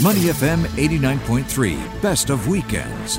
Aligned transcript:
Money 0.00 0.20
FM 0.20 0.62
89.3, 0.76 2.00
best 2.00 2.30
of 2.30 2.46
weekends. 2.46 3.18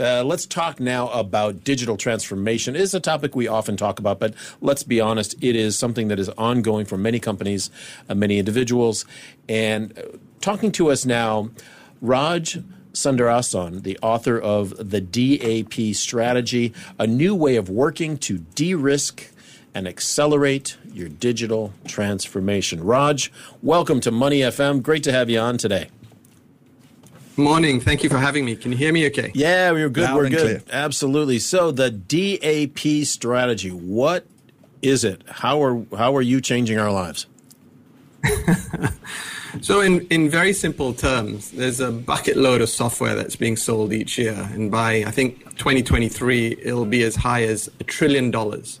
Uh, 0.00 0.24
let's 0.24 0.46
talk 0.46 0.80
now 0.80 1.08
about 1.10 1.62
digital 1.64 1.98
transformation. 1.98 2.74
It 2.74 2.80
is 2.80 2.94
a 2.94 3.00
topic 3.00 3.36
we 3.36 3.46
often 3.46 3.76
talk 3.76 3.98
about, 3.98 4.18
but 4.18 4.32
let's 4.62 4.82
be 4.82 4.98
honest, 4.98 5.34
it 5.42 5.54
is 5.54 5.78
something 5.78 6.08
that 6.08 6.18
is 6.18 6.30
ongoing 6.30 6.86
for 6.86 6.96
many 6.96 7.18
companies, 7.18 7.70
uh, 8.08 8.14
many 8.14 8.38
individuals. 8.38 9.04
And 9.50 9.98
uh, 9.98 10.16
talking 10.40 10.72
to 10.72 10.90
us 10.90 11.04
now, 11.04 11.50
Raj 12.00 12.58
Sundaresan, 12.94 13.82
the 13.82 13.98
author 13.98 14.40
of 14.40 14.90
The 14.90 15.02
DAP 15.02 15.94
Strategy, 15.94 16.72
a 16.98 17.06
new 17.06 17.34
way 17.34 17.56
of 17.56 17.68
working 17.68 18.16
to 18.18 18.38
de 18.38 18.74
risk 18.74 19.30
and 19.74 19.86
accelerate 19.86 20.76
your 20.92 21.08
digital 21.08 21.72
transformation. 21.86 22.82
Raj, 22.82 23.32
welcome 23.62 24.00
to 24.00 24.10
Money 24.10 24.40
FM. 24.40 24.82
Great 24.82 25.02
to 25.04 25.12
have 25.12 25.30
you 25.30 25.38
on 25.38 25.58
today. 25.58 25.88
Morning. 27.36 27.80
Thank 27.80 28.02
you 28.02 28.10
for 28.10 28.18
having 28.18 28.44
me. 28.44 28.56
Can 28.56 28.72
you 28.72 28.78
hear 28.78 28.92
me 28.92 29.06
okay? 29.06 29.30
Yeah, 29.34 29.70
we're 29.70 29.88
good. 29.88 30.04
Loud 30.04 30.16
we're 30.16 30.28
good. 30.28 30.40
Clear. 30.40 30.62
Absolutely. 30.70 31.38
So 31.38 31.70
the 31.70 31.90
DAP 31.90 33.06
strategy, 33.06 33.70
what 33.70 34.26
is 34.82 35.04
it? 35.04 35.22
How 35.26 35.62
are 35.62 35.82
how 35.96 36.14
are 36.16 36.22
you 36.22 36.40
changing 36.40 36.78
our 36.78 36.92
lives? 36.92 37.26
so 39.62 39.80
in, 39.80 40.06
in 40.08 40.28
very 40.28 40.52
simple 40.52 40.92
terms, 40.92 41.50
there's 41.52 41.80
a 41.80 41.90
bucket 41.90 42.36
load 42.36 42.60
of 42.60 42.68
software 42.68 43.14
that's 43.14 43.36
being 43.36 43.56
sold 43.56 43.92
each 43.92 44.18
year. 44.18 44.48
And 44.52 44.70
by 44.70 45.04
I 45.06 45.10
think 45.10 45.56
2023, 45.56 46.58
it'll 46.62 46.84
be 46.84 47.02
as 47.02 47.16
high 47.16 47.44
as 47.44 47.70
a 47.80 47.84
trillion 47.84 48.30
dollars. 48.30 48.80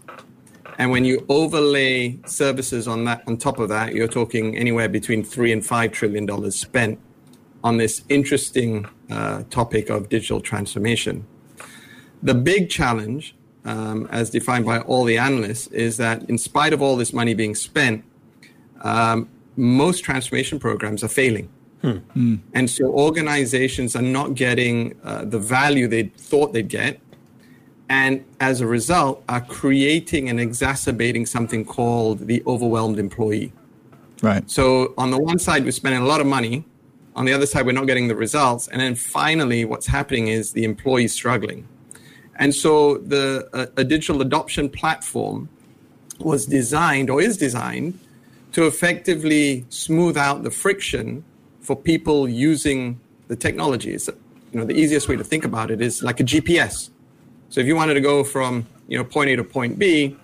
And 0.80 0.90
when 0.90 1.04
you 1.04 1.26
overlay 1.28 2.18
services 2.24 2.88
on 2.88 3.04
that, 3.04 3.22
on 3.26 3.36
top 3.36 3.58
of 3.58 3.68
that, 3.68 3.94
you're 3.94 4.08
talking 4.08 4.56
anywhere 4.56 4.88
between 4.88 5.22
three 5.22 5.52
and 5.52 5.64
five 5.64 5.92
trillion 5.92 6.24
dollars 6.24 6.58
spent 6.58 6.98
on 7.62 7.76
this 7.76 8.02
interesting 8.08 8.88
uh, 9.10 9.42
topic 9.50 9.90
of 9.90 10.08
digital 10.08 10.40
transformation. 10.40 11.26
The 12.22 12.32
big 12.32 12.70
challenge, 12.70 13.36
um, 13.66 14.08
as 14.10 14.30
defined 14.30 14.64
by 14.64 14.78
all 14.80 15.04
the 15.04 15.18
analysts, 15.18 15.66
is 15.66 15.98
that 15.98 16.22
in 16.30 16.38
spite 16.38 16.72
of 16.72 16.80
all 16.80 16.96
this 16.96 17.12
money 17.12 17.34
being 17.34 17.54
spent, 17.54 18.02
um, 18.80 19.28
most 19.56 20.02
transformation 20.02 20.58
programs 20.58 21.04
are 21.04 21.08
failing. 21.08 21.50
Hmm. 21.82 22.36
And 22.54 22.70
so 22.70 22.86
organizations 22.86 23.96
are 23.96 24.08
not 24.18 24.34
getting 24.34 24.98
uh, 25.04 25.26
the 25.26 25.38
value 25.38 25.88
they 25.88 26.04
thought 26.04 26.54
they'd 26.54 26.68
get 26.68 27.00
and 27.90 28.24
as 28.38 28.60
a 28.60 28.66
result 28.66 29.22
are 29.28 29.40
creating 29.40 30.28
and 30.30 30.40
exacerbating 30.40 31.26
something 31.26 31.64
called 31.64 32.20
the 32.20 32.42
overwhelmed 32.46 33.00
employee. 33.00 33.52
Right. 34.22 34.48
So 34.48 34.94
on 34.96 35.10
the 35.10 35.18
one 35.18 35.40
side 35.40 35.64
we're 35.64 35.72
spending 35.72 36.00
a 36.00 36.06
lot 36.06 36.20
of 36.20 36.26
money. 36.26 36.64
On 37.16 37.24
the 37.24 37.32
other 37.32 37.46
side 37.46 37.66
we're 37.66 37.72
not 37.72 37.88
getting 37.88 38.06
the 38.06 38.14
results. 38.14 38.68
And 38.68 38.80
then 38.80 38.94
finally 38.94 39.64
what's 39.64 39.88
happening 39.88 40.28
is 40.28 40.52
the 40.52 40.62
employee 40.62 41.08
struggling. 41.08 41.66
And 42.36 42.54
so 42.54 42.98
the 42.98 43.48
uh, 43.52 43.66
a 43.76 43.82
digital 43.82 44.22
adoption 44.22 44.70
platform 44.70 45.48
was 46.20 46.46
designed 46.46 47.10
or 47.10 47.20
is 47.20 47.36
designed 47.36 47.98
to 48.52 48.66
effectively 48.66 49.66
smooth 49.68 50.16
out 50.16 50.44
the 50.44 50.50
friction 50.50 51.24
for 51.60 51.74
people 51.74 52.28
using 52.28 53.00
the 53.26 53.36
technology. 53.36 53.94
It's, 53.94 54.08
you 54.52 54.60
know, 54.60 54.64
the 54.64 54.74
easiest 54.74 55.08
way 55.08 55.16
to 55.16 55.24
think 55.24 55.44
about 55.44 55.72
it 55.72 55.80
is 55.80 56.02
like 56.02 56.20
a 56.20 56.24
GPS. 56.24 56.90
So 57.50 57.60
if 57.60 57.66
you 57.66 57.74
wanted 57.74 57.94
to 57.94 58.00
go 58.00 58.22
from 58.24 58.66
you 58.88 58.96
know 58.96 59.04
point 59.04 59.28
A 59.30 59.36
to 59.36 59.44
point 59.44 59.78
B, 59.78 60.16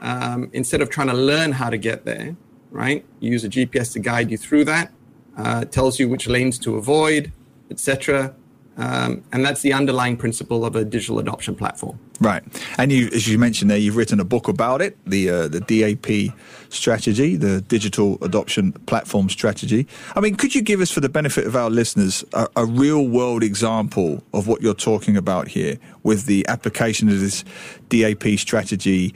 um, 0.00 0.50
instead 0.52 0.82
of 0.82 0.90
trying 0.90 1.06
to 1.06 1.14
learn 1.14 1.52
how 1.52 1.70
to 1.70 1.78
get 1.78 2.04
there, 2.04 2.36
right? 2.70 3.06
You 3.20 3.30
use 3.30 3.44
a 3.44 3.48
GPS 3.48 3.92
to 3.92 4.00
guide 4.00 4.30
you 4.30 4.36
through 4.36 4.64
that. 4.66 4.92
Uh, 5.36 5.64
tells 5.64 5.98
you 5.98 6.08
which 6.08 6.26
lanes 6.26 6.58
to 6.58 6.76
avoid, 6.76 7.32
etc. 7.70 8.34
Um, 8.82 9.22
and 9.32 9.44
that's 9.44 9.62
the 9.62 9.72
underlying 9.72 10.16
principle 10.16 10.64
of 10.64 10.74
a 10.74 10.84
digital 10.84 11.20
adoption 11.20 11.54
platform. 11.54 12.00
Right, 12.20 12.42
and 12.78 12.90
you, 12.90 13.06
as 13.14 13.28
you 13.28 13.38
mentioned 13.38 13.70
there, 13.70 13.78
you've 13.78 13.94
written 13.94 14.18
a 14.18 14.24
book 14.24 14.48
about 14.48 14.82
it, 14.82 14.98
the 15.06 15.30
uh, 15.30 15.48
the 15.48 15.60
DAP 15.60 16.36
strategy, 16.68 17.36
the 17.36 17.60
digital 17.60 18.18
adoption 18.22 18.72
platform 18.86 19.28
strategy. 19.28 19.86
I 20.16 20.20
mean, 20.20 20.34
could 20.34 20.56
you 20.56 20.62
give 20.62 20.80
us, 20.80 20.90
for 20.90 20.98
the 20.98 21.08
benefit 21.08 21.46
of 21.46 21.54
our 21.54 21.70
listeners, 21.70 22.24
a, 22.32 22.48
a 22.56 22.66
real 22.66 23.06
world 23.06 23.44
example 23.44 24.24
of 24.34 24.48
what 24.48 24.62
you're 24.62 24.74
talking 24.74 25.16
about 25.16 25.46
here 25.46 25.78
with 26.02 26.26
the 26.26 26.44
application 26.48 27.08
of 27.08 27.20
this 27.20 27.44
DAP 27.88 28.36
strategy, 28.36 29.14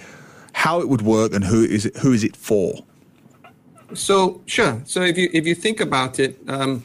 how 0.52 0.80
it 0.80 0.88
would 0.88 1.02
work, 1.02 1.34
and 1.34 1.42
who 1.42 1.64
is 1.64 1.86
it, 1.86 1.96
who 1.96 2.12
is 2.12 2.22
it 2.22 2.36
for? 2.36 2.84
So 3.94 4.42
sure. 4.46 4.80
So 4.84 5.02
if 5.02 5.18
you 5.18 5.28
if 5.32 5.44
you 5.44 5.56
think 5.56 5.80
about 5.80 6.20
it. 6.20 6.38
Um, 6.46 6.84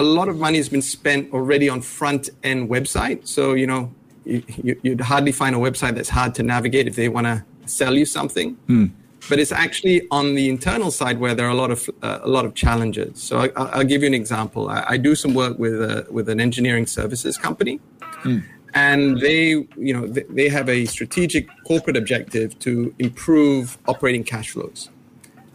a 0.00 0.02
lot 0.02 0.28
of 0.28 0.38
money 0.38 0.56
has 0.56 0.68
been 0.68 0.82
spent 0.82 1.32
already 1.32 1.68
on 1.68 1.82
front 1.82 2.30
end 2.42 2.70
website. 2.70 3.28
So, 3.28 3.52
you 3.52 3.66
know, 3.66 3.92
you, 4.24 4.80
would 4.82 5.02
hardly 5.02 5.32
find 5.32 5.54
a 5.54 5.58
website 5.58 5.94
that's 5.94 6.08
hard 6.08 6.34
to 6.36 6.42
navigate 6.42 6.86
if 6.88 6.96
they 6.96 7.08
want 7.08 7.26
to 7.26 7.44
sell 7.66 7.94
you 7.94 8.06
something. 8.06 8.56
Mm. 8.68 8.90
But 9.28 9.38
it's 9.38 9.52
actually 9.52 10.08
on 10.10 10.34
the 10.34 10.48
internal 10.48 10.90
side 10.90 11.20
where 11.20 11.34
there 11.34 11.46
are 11.46 11.50
a 11.50 11.60
lot 11.64 11.70
of 11.70 11.90
uh, 12.02 12.20
a 12.22 12.28
lot 12.28 12.46
of 12.46 12.54
challenges. 12.54 13.22
So 13.22 13.52
I, 13.54 13.78
will 13.78 13.84
give 13.84 14.00
you 14.02 14.08
an 14.08 14.14
example. 14.14 14.70
I, 14.70 14.84
I, 14.88 14.96
do 14.96 15.14
some 15.14 15.34
work 15.34 15.58
with 15.58 15.74
a, 15.74 16.06
with 16.10 16.30
an 16.30 16.40
engineering 16.40 16.86
services 16.86 17.36
company, 17.36 17.80
mm. 18.22 18.42
and 18.72 19.20
they 19.20 19.66
you 19.88 19.92
know 19.94 20.06
they, 20.06 20.24
they 20.30 20.48
have 20.48 20.70
a 20.70 20.86
strategic 20.86 21.48
corporate 21.64 21.98
objective 21.98 22.58
to 22.60 22.94
improve 22.98 23.76
operating 23.86 24.24
cash 24.24 24.50
flows. 24.50 24.88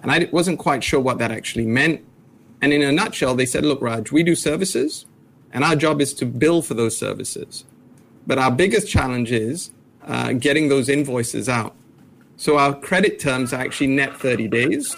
And 0.04 0.12
I 0.12 0.30
wasn't 0.32 0.60
quite 0.60 0.84
sure 0.84 1.00
what 1.00 1.18
that 1.18 1.32
actually 1.32 1.66
meant 1.66 2.02
and 2.62 2.74
in 2.74 2.82
a 2.82 2.92
nutshell, 2.92 3.36
they 3.36 3.46
said, 3.46 3.66
look, 3.66 3.82
Raj, 3.82 4.12
we 4.12 4.24
do 4.24 4.36
services, 4.36 5.06
and 5.52 5.64
our 5.64 5.76
job 5.76 6.02
is 6.02 6.14
to 6.16 6.26
bill 6.26 6.62
for 6.62 6.74
those 6.74 6.98
services. 6.98 7.66
But 8.28 8.40
our 8.40 8.52
biggest 8.52 8.90
challenge 8.90 9.32
is 9.32 9.72
uh, 10.04 10.34
getting 10.34 10.70
those 10.70 10.90
invoices 10.90 11.48
out. 11.48 11.76
So 12.38 12.58
our 12.58 12.74
credit 12.74 13.20
terms 13.20 13.54
are 13.54 13.62
actually 13.62 13.88
net 13.88 14.16
30 14.18 14.48
days. 14.48 14.96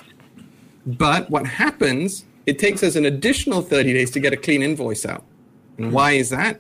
But 0.86 1.30
what 1.30 1.46
happens, 1.46 2.26
it 2.46 2.58
takes 2.58 2.82
us 2.84 2.96
an 2.96 3.06
additional 3.06 3.62
30 3.62 3.94
days 3.94 4.12
to 4.12 4.20
get 4.20 4.34
a 4.34 4.38
clean 4.38 4.64
invoice 4.64 5.06
out. 5.06 5.24
And 5.78 5.92
why 5.92 6.14
is 6.14 6.30
that? 6.30 6.60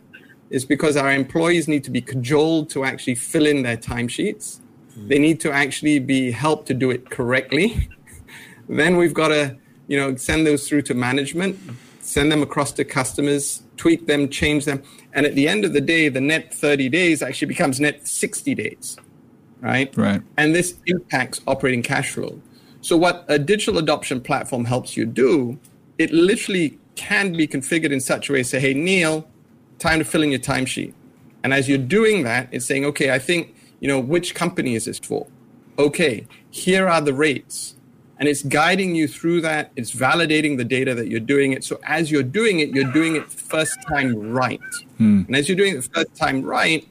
It's 0.49 0.65
because 0.65 0.95
our 0.95 1.11
employees 1.11 1.67
need 1.67 1.83
to 1.85 1.91
be 1.91 2.01
cajoled 2.01 2.69
to 2.71 2.85
actually 2.85 3.15
fill 3.15 3.45
in 3.45 3.63
their 3.63 3.77
timesheets. 3.77 4.59
They 4.95 5.19
need 5.19 5.39
to 5.41 5.51
actually 5.51 5.99
be 5.99 6.31
helped 6.31 6.67
to 6.67 6.73
do 6.73 6.89
it 6.89 7.09
correctly. 7.09 7.89
then 8.69 8.97
we've 8.97 9.13
got 9.13 9.29
to 9.29 9.57
you 9.87 9.97
know, 9.97 10.15
send 10.15 10.45
those 10.45 10.67
through 10.67 10.83
to 10.83 10.93
management, 10.93 11.57
send 12.01 12.31
them 12.31 12.41
across 12.41 12.71
to 12.73 12.85
customers, 12.85 13.63
tweak 13.77 14.07
them, 14.07 14.29
change 14.29 14.65
them. 14.65 14.83
And 15.13 15.25
at 15.25 15.35
the 15.35 15.47
end 15.47 15.65
of 15.65 15.73
the 15.73 15.81
day, 15.81 16.09
the 16.09 16.21
net 16.21 16.53
30 16.53 16.89
days 16.89 17.21
actually 17.21 17.47
becomes 17.47 17.79
net 17.79 18.07
60 18.07 18.55
days, 18.55 18.97
right? 19.61 19.95
Right. 19.97 20.21
And 20.37 20.53
this 20.53 20.75
impacts 20.85 21.41
operating 21.47 21.83
cash 21.83 22.11
flow. 22.11 22.41
So 22.81 22.95
what 22.95 23.25
a 23.27 23.39
digital 23.39 23.77
adoption 23.77 24.21
platform 24.21 24.65
helps 24.65 24.95
you 24.95 25.05
do, 25.05 25.59
it 25.97 26.11
literally 26.11 26.77
can 26.95 27.33
be 27.33 27.47
configured 27.47 27.91
in 27.91 27.99
such 27.99 28.29
a 28.29 28.33
way, 28.33 28.43
say, 28.43 28.59
hey, 28.59 28.73
Neil, 28.73 29.27
time 29.79 29.99
to 29.99 30.05
fill 30.05 30.23
in 30.23 30.31
your 30.31 30.39
timesheet. 30.39 30.93
And 31.43 31.53
as 31.53 31.67
you're 31.69 31.77
doing 31.77 32.23
that, 32.23 32.49
it's 32.51 32.65
saying, 32.65 32.85
okay, 32.85 33.11
I 33.11 33.19
think, 33.19 33.55
you 33.79 33.87
know, 33.87 33.99
which 33.99 34.35
company 34.35 34.75
is 34.75 34.85
this 34.85 34.99
for? 34.99 35.27
Okay, 35.79 36.27
here 36.49 36.87
are 36.87 37.01
the 37.01 37.13
rates 37.13 37.75
and 38.19 38.27
it's 38.27 38.43
guiding 38.43 38.95
you 38.95 39.07
through 39.07 39.41
that. 39.41 39.71
It's 39.75 39.93
validating 39.93 40.57
the 40.57 40.65
data 40.65 40.95
that 40.95 41.07
you're 41.07 41.19
doing 41.19 41.53
it. 41.53 41.63
So 41.63 41.79
as 41.83 42.09
you're 42.11 42.23
doing 42.23 42.59
it, 42.59 42.69
you're 42.69 42.91
doing 42.91 43.15
it 43.15 43.31
first 43.31 43.77
time 43.87 44.31
right. 44.31 44.59
Hmm. 44.97 45.23
And 45.27 45.35
as 45.35 45.47
you're 45.47 45.57
doing 45.57 45.77
it 45.77 45.83
first 45.93 46.15
time 46.15 46.41
right, 46.41 46.87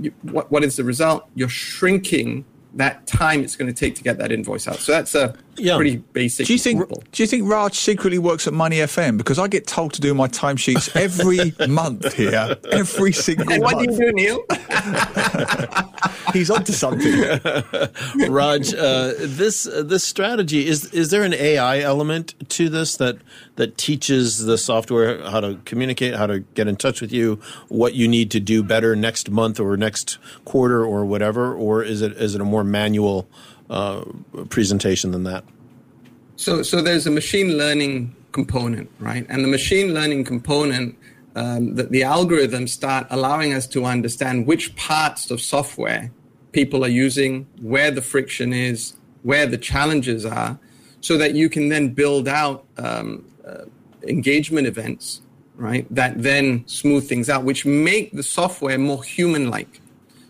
you, 0.00 0.12
what, 0.22 0.50
what 0.50 0.64
is 0.64 0.76
the 0.76 0.84
result? 0.84 1.28
You're 1.34 1.48
shrinking 1.48 2.44
that 2.74 3.06
time 3.06 3.42
it's 3.44 3.56
going 3.56 3.72
to 3.72 3.78
take 3.78 3.94
to 3.96 4.02
get 4.02 4.16
that 4.18 4.32
invoice 4.32 4.66
out. 4.66 4.76
So 4.76 4.92
that's 4.92 5.14
a 5.14 5.36
yeah. 5.56 5.76
pretty 5.76 5.96
basic. 5.96 6.46
Do 6.46 6.52
you 6.52 6.58
think? 6.58 6.88
Do 7.12 7.22
you 7.22 7.26
think 7.26 7.48
Raj 7.48 7.76
secretly 7.76 8.18
works 8.18 8.46
at 8.46 8.52
Money 8.52 8.78
FM? 8.78 9.18
Because 9.18 9.38
I 9.38 9.48
get 9.48 9.66
told 9.66 9.92
to 9.94 10.00
do 10.00 10.14
my 10.14 10.28
timesheets 10.28 10.94
every 10.96 11.54
month 11.68 12.12
here, 12.14 12.56
every 12.70 13.12
single. 13.12 13.52
And 13.52 13.62
what 13.62 13.76
month. 13.76 13.88
do 13.88 13.94
you 13.94 14.00
do, 14.00 14.12
Neil? 14.12 14.44
He's 16.32 16.50
onto 16.50 16.72
something. 16.72 17.12
Raj, 18.30 18.74
uh, 18.74 19.12
this 19.18 19.66
uh, 19.66 19.82
this 19.84 20.04
strategy 20.04 20.66
is 20.66 20.86
is 20.92 21.10
there 21.10 21.22
an 21.22 21.34
AI 21.34 21.80
element 21.80 22.34
to 22.50 22.68
this 22.68 22.96
that 22.96 23.18
that 23.56 23.76
teaches 23.76 24.44
the 24.44 24.56
software 24.56 25.22
how 25.28 25.40
to 25.40 25.58
communicate, 25.64 26.14
how 26.14 26.26
to 26.26 26.40
get 26.40 26.68
in 26.68 26.76
touch 26.76 27.00
with 27.00 27.12
you, 27.12 27.38
what 27.68 27.94
you 27.94 28.08
need 28.08 28.30
to 28.30 28.40
do 28.40 28.62
better 28.62 28.96
next 28.96 29.30
month 29.30 29.60
or 29.60 29.76
next 29.76 30.18
quarter 30.44 30.84
or 30.84 31.04
whatever, 31.04 31.54
or 31.54 31.82
is 31.82 32.00
it 32.00 32.12
is 32.12 32.34
it 32.34 32.40
a 32.40 32.44
more 32.44 32.64
manual 32.64 33.28
uh, 33.72 34.04
presentation 34.50 35.10
than 35.10 35.24
that? 35.24 35.44
So 36.36 36.62
so 36.62 36.80
there's 36.80 37.06
a 37.06 37.10
machine 37.10 37.56
learning 37.56 38.14
component, 38.32 38.90
right? 38.98 39.26
And 39.28 39.44
the 39.44 39.48
machine 39.48 39.94
learning 39.94 40.24
component 40.24 40.96
um, 41.34 41.74
that 41.76 41.90
the 41.90 42.02
algorithms 42.02 42.70
start 42.70 43.06
allowing 43.10 43.54
us 43.54 43.66
to 43.68 43.84
understand 43.84 44.46
which 44.46 44.74
parts 44.76 45.30
of 45.30 45.40
software 45.40 46.10
people 46.52 46.84
are 46.84 46.88
using, 46.88 47.46
where 47.60 47.90
the 47.90 48.02
friction 48.02 48.52
is, 48.52 48.94
where 49.22 49.46
the 49.46 49.58
challenges 49.58 50.26
are, 50.26 50.58
so 51.00 51.16
that 51.16 51.34
you 51.34 51.48
can 51.48 51.68
then 51.68 51.88
build 51.88 52.28
out 52.28 52.64
um, 52.76 53.24
uh, 53.46 53.64
engagement 54.06 54.66
events, 54.66 55.22
right, 55.56 55.86
that 55.94 56.22
then 56.22 56.64
smooth 56.66 57.08
things 57.08 57.30
out, 57.30 57.44
which 57.44 57.64
make 57.64 58.12
the 58.12 58.22
software 58.22 58.78
more 58.78 59.02
human 59.02 59.50
like. 59.50 59.80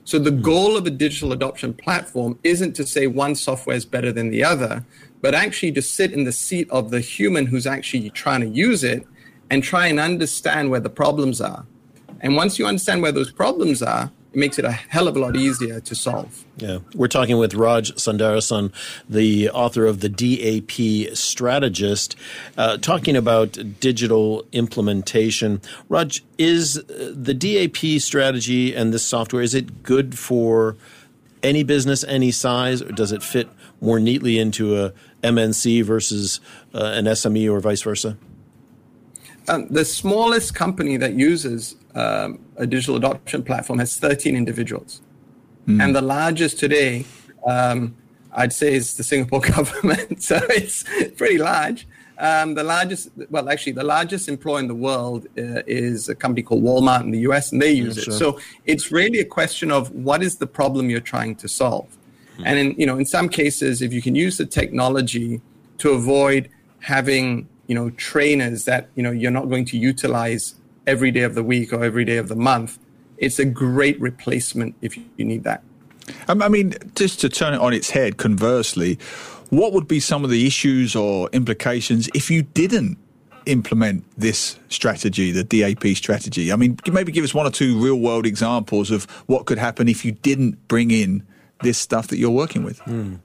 So 0.05 0.19
the 0.19 0.31
hmm. 0.31 0.43
goal 0.43 0.77
of 0.77 0.87
a 0.87 0.91
digital 0.91 1.33
adoption 1.33 1.75
platform 1.75 2.39
isn't 2.43 2.75
to 2.75 2.87
say 2.87 3.07
one 3.07 3.35
software 3.35 3.77
is 3.77 3.85
better 3.85 4.13
than 4.13 4.31
the 4.31 4.45
other, 4.45 4.85
but 5.21 5.35
actually 5.35 5.73
to 5.73 5.83
sit 5.83 6.13
in 6.13 6.25
the 6.25 6.33
seat 6.33 6.69
of 6.71 6.91
the 6.91 7.01
human 7.01 7.47
who's 7.47 7.67
actually 7.67 8.11
trying 8.11 8.41
to 8.41 8.49
use 8.49 8.83
it 8.83 9.07
and 9.51 9.63
try 9.63 9.87
and 9.87 10.01
understand 10.01 10.71
where 10.71 10.81
the 10.81 10.91
problems 10.91 11.41
are. 11.41 11.67
And 12.21 12.37
once 12.37 12.59
you 12.59 12.67
understand 12.67 13.03
where 13.03 13.13
those 13.13 13.31
problems 13.31 13.83
are, 13.83 14.11
it 14.33 14.39
makes 14.39 14.59
it 14.59 14.65
a 14.65 14.73
hell 14.73 15.09
of 15.09 15.17
a 15.17 15.19
lot 15.19 15.37
easier 15.37 15.79
to 15.81 15.95
solve. 15.95 16.45
Yeah. 16.57 16.79
We're 16.95 17.09
talking 17.09 17.37
with 17.37 17.53
Raj 17.55 17.93
Sundaresan, 17.93 18.73
the 19.09 19.51
author 19.51 19.85
of 19.85 20.01
the 20.01 20.09
DAP 20.09 21.15
Strategist, 21.15 22.17
uh, 22.57 22.79
talking 22.79 23.15
about 23.15 23.59
digital 23.79 24.47
implementation. 24.53 25.61
Raj, 25.91 26.25
is 26.39 26.83
the 26.87 27.35
DAP 27.35 28.01
strategy 28.01 28.75
and 28.75 28.95
this 28.95 29.05
software, 29.05 29.43
is 29.43 29.55
it 29.55 29.83
good 29.83 30.19
for 30.19 30.77
any 31.43 31.63
business, 31.63 32.03
any 32.05 32.31
size, 32.31 32.81
or 32.81 32.93
does 32.93 33.13
it 33.13 33.23
fit 33.23 33.49
more 33.83 34.01
neatly 34.01 34.39
into 34.39 34.79
a 34.79 34.93
MNC 35.23 35.85
versus 35.85 36.41
uh, 36.73 36.93
an 36.95 37.05
SME 37.05 37.53
or 37.53 37.61
vice 37.61 37.83
versa? 37.83 38.17
Um, 39.49 39.67
the 39.69 39.85
smallest 39.85 40.55
company 40.55 40.97
that 40.99 41.15
uses 41.15 41.75
um, 41.95 42.39
a 42.57 42.67
digital 42.67 42.97
adoption 42.97 43.43
platform 43.43 43.79
has 43.79 43.99
13 43.99 44.37
individuals. 44.37 45.03
Mm. 45.67 45.83
And 45.83 45.97
the 45.97 46.03
largest 46.03 46.59
today, 46.59 47.05
um, 47.47 47.97
I'd 48.33 48.53
say, 48.53 48.75
is 48.75 48.97
the 48.97 49.05
Singapore 49.05 49.41
government. 49.55 50.23
so 50.23 50.41
it's 50.49 50.85
pretty 51.17 51.39
large. 51.39 51.87
Um, 52.19 52.55
the 52.55 52.63
largest, 52.63 53.11
well, 53.31 53.49
actually, 53.49 53.73
the 53.73 53.85
largest 53.85 54.29
employer 54.29 54.61
in 54.61 54.69
the 54.69 54.75
world 54.75 55.27
uh, 55.39 55.63
is 55.67 56.09
a 56.09 56.15
company 56.15 56.43
called 56.43 56.63
Walmart 56.63 57.03
in 57.03 57.11
the 57.11 57.21
US, 57.21 57.53
and 57.53 57.61
they 57.61 57.73
use 57.73 57.97
yeah, 57.97 58.15
it. 58.15 58.19
So 58.19 58.39
it's 58.65 58.93
really 58.93 59.19
a 59.19 59.25
question 59.25 59.71
of 59.71 59.91
what 59.91 60.23
is 60.23 60.37
the 60.37 60.47
problem 60.47 60.89
you're 60.89 61.01
trying 61.01 61.37
to 61.37 61.49
solve. 61.49 61.97
Mm. 62.39 62.43
And 62.47 62.59
in, 62.59 62.75
you 62.79 62.87
know, 62.87 62.99
in 62.99 63.07
some 63.07 63.29
cases, 63.29 63.83
if 63.83 63.93
you 63.93 64.03
can 64.03 64.15
use 64.15 64.39
the 64.39 64.47
technology 64.47 65.41
to 65.79 65.91
avoid 65.91 66.49
having 66.81 67.49
you 67.67 67.75
know 67.75 67.91
trainers 67.91 68.65
that 68.65 68.89
you 68.95 69.03
know 69.03 69.11
you're 69.11 69.31
not 69.31 69.49
going 69.49 69.65
to 69.65 69.79
utilize 69.79 70.55
every 70.87 71.11
day 71.11 71.23
of 71.23 71.35
the 71.35 71.43
week 71.43 71.73
or 71.73 71.85
every 71.85 72.05
day 72.05 72.17
of 72.17 72.29
the 72.29 72.37
month 72.37 72.79
it's 73.19 73.39
a 73.39 73.45
great 73.45 74.01
replacement 74.01 74.75
if 74.81 74.97
you 74.97 75.25
need 75.25 75.45
that 75.45 75.63
um, 76.29 76.43
i 76.43 76.49
mean 76.49 76.75
just 76.95 77.21
to 77.21 77.29
turn 77.29 77.55
it 77.55 77.61
on 77.61 77.73
its 77.73 77.91
head 77.91 78.17
conversely 78.17 78.99
what 79.51 79.75
would 79.75 79.87
be 79.87 80.01
some 80.01 80.25
of 80.25 80.31
the 80.31 80.47
issues 80.47 80.97
or 80.97 81.29
implications 81.35 82.09
if 82.15 82.31
you 82.31 82.43
didn't 82.43 82.97
implement 83.47 84.05
this 84.17 84.59
strategy, 84.71 85.31
the 85.31 85.45
DAP 85.45 85.95
strategy? 85.97 86.51
I 86.51 86.57
mean, 86.57 86.79
maybe 86.91 87.13
give 87.13 87.23
us 87.23 87.35
one 87.35 87.47
or 87.47 87.51
two 87.51 87.79
real 87.79 87.97
world 87.97 88.25
examples 88.25 88.91
of 88.91 89.05
what 89.27 89.45
could 89.45 89.59
happen 89.59 89.89
if 89.89 90.07
you 90.07 90.13
didn't 90.13 90.69
bring 90.69 90.91
in 90.91 91.27
this 91.63 91.77
stuff 91.77 92.09
that 92.09 92.17
you're 92.17 92.31
working 92.31 92.65
with. 92.65 92.79
Mm. 92.81 93.21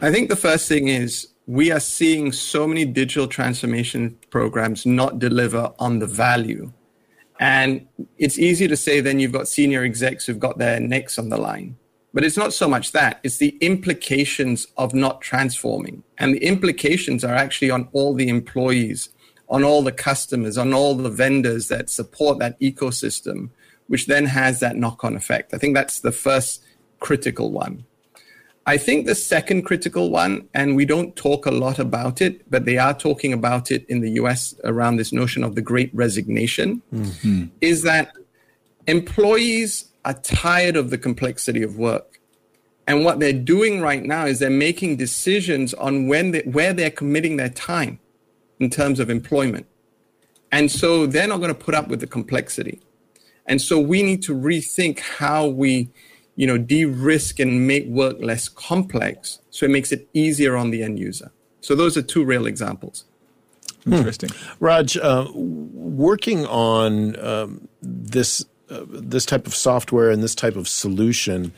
I 0.00 0.12
think 0.12 0.28
the 0.28 0.36
first 0.36 0.68
thing 0.68 0.86
is 0.86 1.28
we 1.52 1.70
are 1.70 1.80
seeing 1.80 2.32
so 2.32 2.66
many 2.66 2.86
digital 2.86 3.26
transformation 3.26 4.18
programs 4.30 4.86
not 4.86 5.18
deliver 5.18 5.70
on 5.78 5.98
the 5.98 6.06
value. 6.06 6.72
And 7.40 7.86
it's 8.16 8.38
easy 8.38 8.66
to 8.68 8.74
say 8.74 9.00
then 9.02 9.20
you've 9.20 9.32
got 9.32 9.48
senior 9.48 9.84
execs 9.84 10.24
who've 10.24 10.38
got 10.38 10.56
their 10.56 10.80
necks 10.80 11.18
on 11.18 11.28
the 11.28 11.36
line. 11.36 11.76
But 12.14 12.24
it's 12.24 12.38
not 12.38 12.54
so 12.54 12.66
much 12.68 12.92
that, 12.92 13.20
it's 13.22 13.36
the 13.36 13.58
implications 13.60 14.66
of 14.78 14.94
not 14.94 15.20
transforming. 15.20 16.02
And 16.16 16.34
the 16.34 16.42
implications 16.42 17.22
are 17.22 17.34
actually 17.34 17.70
on 17.70 17.86
all 17.92 18.14
the 18.14 18.30
employees, 18.30 19.10
on 19.50 19.62
all 19.62 19.82
the 19.82 19.92
customers, 19.92 20.56
on 20.56 20.72
all 20.72 20.94
the 20.94 21.10
vendors 21.10 21.68
that 21.68 21.90
support 21.90 22.38
that 22.38 22.58
ecosystem, 22.60 23.50
which 23.88 24.06
then 24.06 24.24
has 24.24 24.60
that 24.60 24.76
knock 24.76 25.04
on 25.04 25.16
effect. 25.16 25.52
I 25.52 25.58
think 25.58 25.74
that's 25.74 26.00
the 26.00 26.12
first 26.12 26.64
critical 26.98 27.50
one. 27.50 27.84
I 28.64 28.78
think 28.78 29.06
the 29.06 29.14
second 29.14 29.62
critical 29.62 30.10
one, 30.10 30.48
and 30.54 30.76
we 30.76 30.84
don't 30.84 31.14
talk 31.16 31.46
a 31.46 31.50
lot 31.50 31.78
about 31.78 32.20
it, 32.20 32.48
but 32.48 32.64
they 32.64 32.78
are 32.78 32.94
talking 32.94 33.32
about 33.32 33.70
it 33.72 33.84
in 33.88 34.00
the 34.00 34.10
US 34.12 34.54
around 34.62 34.96
this 34.96 35.12
notion 35.12 35.42
of 35.42 35.56
the 35.56 35.60
great 35.62 35.90
resignation, 35.92 36.80
mm-hmm. 36.94 37.46
is 37.60 37.82
that 37.82 38.12
employees 38.86 39.86
are 40.04 40.14
tired 40.14 40.76
of 40.76 40.90
the 40.90 40.98
complexity 40.98 41.62
of 41.62 41.76
work. 41.76 42.20
And 42.86 43.04
what 43.04 43.20
they're 43.20 43.32
doing 43.32 43.80
right 43.80 44.02
now 44.02 44.26
is 44.26 44.38
they're 44.38 44.50
making 44.50 44.96
decisions 44.96 45.74
on 45.74 46.08
when 46.08 46.32
they, 46.32 46.40
where 46.40 46.72
they're 46.72 46.90
committing 46.90 47.36
their 47.36 47.48
time 47.48 47.98
in 48.58 48.70
terms 48.70 49.00
of 49.00 49.10
employment. 49.10 49.66
And 50.52 50.70
so 50.70 51.06
they're 51.06 51.28
not 51.28 51.38
going 51.38 51.54
to 51.54 51.58
put 51.58 51.74
up 51.74 51.88
with 51.88 52.00
the 52.00 52.06
complexity. 52.06 52.80
And 53.46 53.60
so 53.60 53.80
we 53.80 54.02
need 54.02 54.22
to 54.24 54.34
rethink 54.34 55.00
how 55.00 55.46
we 55.46 55.90
you 56.36 56.46
know, 56.46 56.58
de-risk 56.58 57.38
and 57.40 57.66
make 57.66 57.86
work 57.86 58.16
less 58.20 58.48
complex 58.48 59.38
so 59.50 59.66
it 59.66 59.70
makes 59.70 59.92
it 59.92 60.08
easier 60.14 60.56
on 60.56 60.70
the 60.70 60.82
end 60.82 60.98
user. 60.98 61.30
So 61.60 61.74
those 61.74 61.96
are 61.96 62.02
two 62.02 62.24
real 62.24 62.46
examples. 62.46 63.04
Interesting. 63.86 64.30
Hmm. 64.30 64.64
Raj, 64.64 64.96
uh, 64.96 65.26
working 65.34 66.46
on 66.46 67.18
um, 67.18 67.68
this 67.82 68.44
uh, 68.70 68.84
this 68.88 69.26
type 69.26 69.46
of 69.46 69.54
software 69.54 70.10
and 70.10 70.22
this 70.22 70.34
type 70.34 70.56
of 70.56 70.68
solution, 70.68 71.52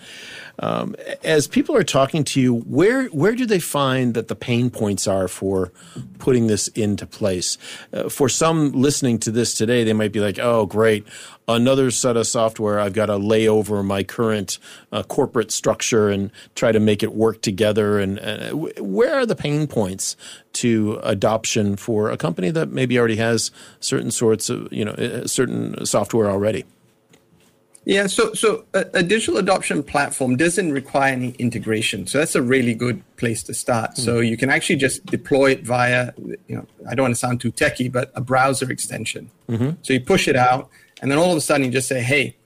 um, 0.59 0.95
as 1.23 1.47
people 1.47 1.77
are 1.77 1.85
talking 1.85 2.25
to 2.25 2.41
you, 2.41 2.61
where 2.61 3.07
where 3.07 3.35
do 3.35 3.47
they 3.47 3.59
find 3.59 4.15
that 4.15 4.29
the 4.29 4.37
pain 4.37 4.71
points 4.71 5.07
are 5.07 5.29
for 5.29 5.73
putting 6.19 6.47
this 6.47 6.69
into 6.69 7.07
place? 7.07 7.59
Uh, 7.93 8.09
for 8.09 8.29
some 8.29 8.73
listening 8.73 9.19
to 9.21 9.31
this 9.31 9.55
today, 9.55 9.85
they 9.85 9.93
might 9.93 10.13
be 10.13 10.21
like, 10.21 10.39
"Oh, 10.39 10.67
great, 10.67 11.05
another 11.49 11.91
set 11.91 12.17
of 12.17 12.27
software. 12.27 12.79
I've 12.79 12.93
got 12.93 13.07
to 13.07 13.17
lay 13.17 13.49
over 13.49 13.83
my 13.83 14.05
current 14.05 14.59
uh, 14.93 15.03
corporate 15.03 15.51
structure 15.51 16.09
and 16.09 16.31
try 16.55 16.71
to 16.71 16.81
make 16.81 17.03
it 17.03 17.15
work 17.15 17.43
together." 17.43 17.99
And 17.99 18.21
uh, 18.21 18.51
where 18.83 19.15
are 19.15 19.27
the 19.27 19.37
pain 19.37 19.67
points 19.67 20.17
to 20.55 21.01
adoption 21.03 21.75
for 21.77 22.11
a 22.11 22.17
company 22.17 22.51
that 22.51 22.71
maybe 22.71 22.97
already 22.99 23.17
has 23.17 23.51
certain 23.81 24.13
sorts 24.13 24.49
of 24.49 24.73
you 24.73 24.85
know 24.85 24.93
uh, 24.93 25.27
certain 25.27 25.85
software 25.85 26.31
already? 26.31 26.65
Yeah, 27.85 28.07
so 28.07 28.33
so 28.33 28.65
a, 28.73 28.87
a, 28.95 29.03
digital 29.03 29.37
adoption 29.37 29.83
platform 29.83 30.37
doesn't 30.37 30.73
require 30.73 31.13
any 31.13 31.31
integration. 31.39 32.07
So 32.07 32.19
that's 32.19 32.35
a 32.35 32.41
really 32.41 32.75
good 32.75 33.03
place 33.17 33.43
to 33.45 33.55
start. 33.55 33.93
Mm. 33.93 33.99
So 33.99 34.21
you 34.21 34.39
can 34.39 34.49
actually 34.49 34.77
just 34.77 35.05
deploy 35.07 35.51
it 35.51 35.63
via, 35.63 36.13
you 36.17 36.57
know, 36.57 36.67
I 36.89 36.95
don't 36.95 37.05
want 37.05 37.15
to 37.15 37.19
sound 37.19 37.43
too 37.43 37.51
techy, 37.51 37.89
but 37.89 38.11
a 38.15 38.23
browser 38.23 38.71
extension. 38.71 39.31
Mm-hmm. 39.49 39.71
So 39.83 39.93
you 39.93 40.01
push 40.01 40.29
it 40.29 40.37
out, 40.37 40.71
and 41.03 41.11
then 41.11 41.19
all 41.19 41.31
of 41.31 41.37
a 41.37 41.43
sudden 41.43 41.67
you 41.67 41.73
just 41.73 41.89
say, 41.89 42.01
hey, 42.01 42.37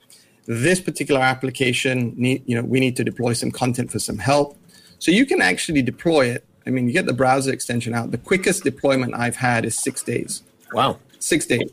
this 0.47 0.81
particular 0.81 1.21
application 1.21 2.15
need, 2.17 2.43
you 2.47 2.57
know, 2.57 2.63
we 2.63 2.81
need 2.81 2.97
to 2.97 3.05
deploy 3.05 3.35
some 3.35 3.53
content 3.53 3.93
for 3.93 4.01
some 4.01 4.19
help. 4.19 4.57
So 4.99 5.13
you 5.13 5.25
can 5.25 5.41
actually 5.41 5.83
deploy 5.83 6.27
it. 6.27 6.45
I 6.67 6.71
mean, 6.71 6.89
you 6.89 6.93
get 6.93 7.07
the 7.07 7.13
browser 7.13 7.53
extension 7.53 7.95
out. 7.95 8.11
The 8.11 8.19
quickest 8.19 8.65
deployment 8.65 9.15
I've 9.15 9.37
had 9.37 9.65
is 9.65 9.79
six 9.79 10.03
days. 10.03 10.43
Wow, 10.73 10.99
six 11.21 11.47
days, 11.47 11.71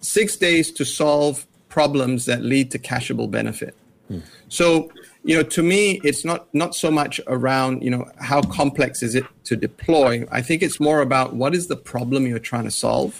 six 0.00 0.36
days 0.36 0.72
to 0.72 0.84
solve 0.84 1.46
problems 1.74 2.24
that 2.26 2.40
lead 2.42 2.70
to 2.70 2.78
cashable 2.78 3.28
benefit. 3.28 3.74
Hmm. 4.06 4.20
So, 4.48 4.92
you 5.24 5.34
know, 5.36 5.42
to 5.56 5.62
me, 5.72 6.00
it's 6.04 6.24
not 6.24 6.40
not 6.54 6.72
so 6.82 6.88
much 7.00 7.20
around 7.26 7.82
you 7.82 7.90
know 7.94 8.04
how 8.30 8.40
complex 8.60 9.02
is 9.02 9.16
it 9.16 9.24
to 9.48 9.56
deploy. 9.56 10.24
I 10.38 10.40
think 10.46 10.62
it's 10.62 10.78
more 10.88 11.00
about 11.00 11.34
what 11.34 11.52
is 11.58 11.66
the 11.66 11.80
problem 11.92 12.28
you're 12.28 12.46
trying 12.52 12.68
to 12.72 12.76
solve. 12.86 13.12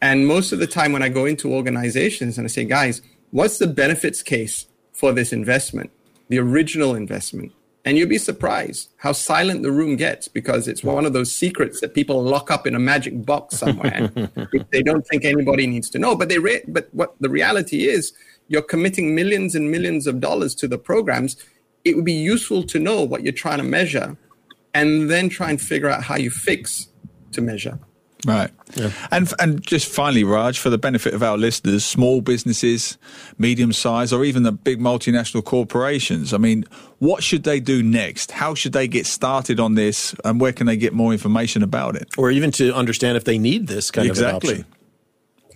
And 0.00 0.26
most 0.26 0.52
of 0.54 0.58
the 0.60 0.70
time, 0.78 0.90
when 0.94 1.02
I 1.02 1.10
go 1.10 1.26
into 1.26 1.52
organizations 1.60 2.38
and 2.38 2.46
I 2.46 2.50
say, 2.56 2.64
guys, 2.64 3.02
what's 3.32 3.58
the 3.58 3.70
benefits 3.82 4.22
case 4.22 4.66
for 4.92 5.12
this 5.12 5.30
investment, 5.40 5.90
the 6.28 6.38
original 6.38 6.94
investment? 6.94 7.52
And 7.84 7.98
you'll 7.98 8.08
be 8.08 8.18
surprised 8.18 8.90
how 8.96 9.12
silent 9.12 9.62
the 9.62 9.70
room 9.70 9.96
gets 9.96 10.26
because 10.26 10.68
it's 10.68 10.82
one 10.82 11.04
of 11.04 11.12
those 11.12 11.34
secrets 11.34 11.80
that 11.80 11.92
people 11.92 12.22
lock 12.22 12.50
up 12.50 12.66
in 12.66 12.74
a 12.74 12.78
magic 12.78 13.26
box 13.26 13.58
somewhere. 13.58 14.10
they 14.70 14.82
don't 14.82 15.06
think 15.06 15.24
anybody 15.24 15.66
needs 15.66 15.90
to 15.90 15.98
know. 15.98 16.16
But 16.16 16.30
they 16.30 16.38
re- 16.38 16.64
but 16.66 16.88
what 16.92 17.14
the 17.20 17.28
reality 17.28 17.86
is, 17.86 18.12
you're 18.48 18.62
committing 18.62 19.14
millions 19.14 19.54
and 19.54 19.70
millions 19.70 20.06
of 20.06 20.20
dollars 20.20 20.54
to 20.56 20.68
the 20.68 20.78
programs. 20.78 21.36
It 21.84 21.96
would 21.96 22.04
be 22.06 22.12
useful 22.12 22.62
to 22.64 22.78
know 22.78 23.02
what 23.02 23.22
you're 23.22 23.32
trying 23.34 23.58
to 23.58 23.64
measure, 23.64 24.16
and 24.72 25.10
then 25.10 25.28
try 25.28 25.50
and 25.50 25.60
figure 25.60 25.90
out 25.90 26.04
how 26.04 26.16
you 26.16 26.30
fix 26.30 26.88
to 27.32 27.42
measure. 27.42 27.78
Right. 28.24 28.50
Yeah. 28.74 28.90
And 29.10 29.32
and 29.38 29.62
just 29.62 29.86
finally, 29.86 30.24
Raj, 30.24 30.58
for 30.58 30.70
the 30.70 30.78
benefit 30.78 31.14
of 31.14 31.22
our 31.22 31.36
listeners, 31.36 31.84
small 31.84 32.20
businesses, 32.20 32.96
medium 33.38 33.72
size, 33.72 34.12
or 34.12 34.24
even 34.24 34.42
the 34.42 34.52
big 34.52 34.80
multinational 34.80 35.44
corporations. 35.44 36.32
I 36.32 36.38
mean, 36.38 36.64
what 36.98 37.22
should 37.22 37.44
they 37.44 37.60
do 37.60 37.82
next? 37.82 38.30
How 38.30 38.54
should 38.54 38.72
they 38.72 38.88
get 38.88 39.06
started 39.06 39.60
on 39.60 39.74
this, 39.74 40.14
and 40.24 40.40
where 40.40 40.52
can 40.52 40.66
they 40.66 40.76
get 40.76 40.92
more 40.92 41.12
information 41.12 41.62
about 41.62 41.96
it? 41.96 42.08
Or 42.16 42.30
even 42.30 42.50
to 42.52 42.74
understand 42.74 43.16
if 43.16 43.24
they 43.24 43.38
need 43.38 43.66
this 43.66 43.90
kind 43.90 44.08
exactly. 44.08 44.64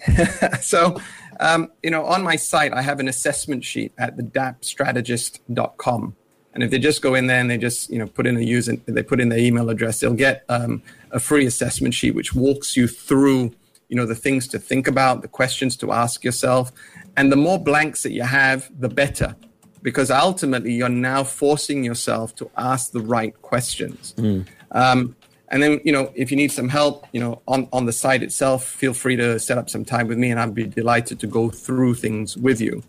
of 0.06 0.14
adoption. 0.14 0.60
so, 0.62 1.00
um, 1.40 1.70
you 1.82 1.90
know, 1.90 2.04
on 2.04 2.22
my 2.22 2.37
site, 2.37 2.72
I 2.72 2.82
have 2.82 3.00
an 3.00 3.08
assessment 3.08 3.64
sheet 3.64 3.92
at 3.98 4.16
the 4.16 4.22
dapstrategist.com. 4.22 6.16
And 6.59 6.65
if 6.65 6.71
they 6.73 6.79
just 6.79 7.03
go 7.03 7.15
in 7.15 7.29
there 7.29 7.41
and 7.41 7.49
they 7.49 7.59
just 7.59 7.88
you 7.88 7.99
know 7.99 8.07
put 8.07 8.27
in 8.27 8.37
a 8.37 8.41
user, 8.41 8.77
they 8.87 9.03
put 9.03 9.21
in 9.21 9.29
their 9.29 9.38
email 9.38 9.71
address, 9.71 10.00
they'll 10.00 10.15
get 10.15 10.45
um, 10.49 10.83
a 11.12 11.21
free 11.21 11.47
assessment 11.47 11.95
sheet 11.95 12.15
which 12.15 12.35
walks 12.35 12.77
you 12.77 12.88
through 12.88 13.53
you 13.88 13.97
know, 13.97 14.07
the 14.07 14.15
things 14.15 14.47
to 14.49 14.59
think 14.59 14.87
about, 14.87 15.23
the 15.23 15.29
questions 15.29 15.77
to 15.79 15.93
ask 15.93 16.23
yourself. 16.23 16.73
And 17.17 17.33
the 17.33 17.37
more 17.37 17.59
blanks 17.59 18.03
that 18.03 18.12
you 18.12 18.23
have, 18.23 18.71
the 18.79 18.88
better. 18.88 19.35
Because 19.83 20.11
ultimately, 20.11 20.73
you're 20.73 20.88
now 20.88 21.25
forcing 21.25 21.85
yourself 21.85 22.35
to 22.37 22.50
ask 22.57 22.93
the 22.93 23.00
right 23.00 23.41
questions. 23.43 24.15
Mm. 24.19 24.47
Um, 24.73 25.17
and 25.50 25.62
then, 25.62 25.81
you 25.85 25.93
know, 25.93 26.12
if 26.15 26.31
you 26.31 26.37
need 26.37 26.53
some 26.53 26.69
help, 26.69 27.07
you 27.12 27.21
know, 27.21 27.41
on, 27.49 27.69
on 27.73 27.87
the 27.87 27.93
site 27.93 28.23
itself, 28.23 28.65
feel 28.65 28.93
free 28.93 29.17
to 29.17 29.38
set 29.38 29.57
up 29.57 29.71
some 29.71 29.85
time 29.85 30.07
with 30.07 30.19
me 30.19 30.31
and 30.31 30.38
I'd 30.38 30.55
be 30.55 30.65
delighted 30.65 31.21
to 31.21 31.27
go 31.27 31.49
through 31.49 31.95
things 31.95 32.37
with 32.37 32.61
you. 32.61 32.83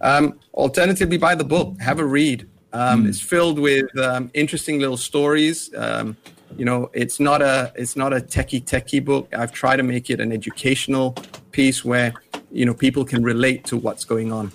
Um, 0.00 0.38
alternatively, 0.54 1.18
buy 1.18 1.34
the 1.34 1.44
book, 1.44 1.78
have 1.80 1.98
a 1.98 2.06
read. 2.06 2.48
Um, 2.72 3.04
mm. 3.04 3.08
It's 3.08 3.20
filled 3.20 3.58
with 3.58 3.96
um, 3.98 4.30
interesting 4.34 4.80
little 4.80 4.96
stories. 4.96 5.72
Um, 5.74 6.16
you 6.56 6.64
know, 6.64 6.90
it's 6.92 7.18
not 7.20 7.42
a 7.42 7.72
it's 7.74 7.96
not 7.96 8.12
a 8.12 8.16
techie 8.16 8.62
techie 8.62 9.04
book. 9.04 9.28
I've 9.34 9.52
tried 9.52 9.76
to 9.76 9.82
make 9.82 10.10
it 10.10 10.20
an 10.20 10.32
educational 10.32 11.16
piece 11.52 11.84
where 11.84 12.14
you 12.50 12.64
know 12.64 12.74
people 12.74 13.04
can 13.04 13.22
relate 13.22 13.64
to 13.66 13.76
what's 13.76 14.04
going 14.04 14.32
on. 14.32 14.52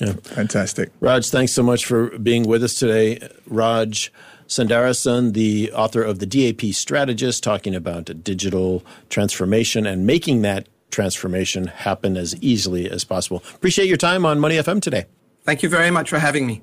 Yeah, 0.00 0.14
fantastic. 0.14 0.90
Raj, 1.00 1.28
thanks 1.28 1.52
so 1.52 1.62
much 1.62 1.84
for 1.84 2.18
being 2.18 2.48
with 2.48 2.64
us 2.64 2.74
today. 2.74 3.28
Raj 3.46 4.10
Sundaresan, 4.48 5.34
the 5.34 5.70
author 5.72 6.02
of 6.02 6.18
the 6.18 6.26
DAP 6.26 6.72
Strategist, 6.72 7.42
talking 7.42 7.74
about 7.74 8.24
digital 8.24 8.84
transformation 9.10 9.86
and 9.86 10.06
making 10.06 10.42
that 10.42 10.68
transformation 10.90 11.68
happen 11.68 12.16
as 12.16 12.34
easily 12.42 12.90
as 12.90 13.04
possible. 13.04 13.44
Appreciate 13.54 13.88
your 13.88 13.96
time 13.96 14.24
on 14.24 14.40
Money 14.40 14.56
FM 14.56 14.82
today. 14.82 15.04
Thank 15.44 15.62
you 15.62 15.68
very 15.68 15.90
much 15.90 16.10
for 16.10 16.18
having 16.18 16.46
me. 16.46 16.62